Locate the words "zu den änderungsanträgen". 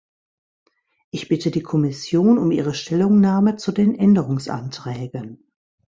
3.57-5.45